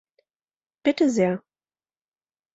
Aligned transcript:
Bitte 0.83 1.11
sehr! 1.11 1.43